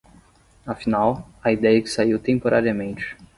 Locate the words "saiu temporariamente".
1.87-3.15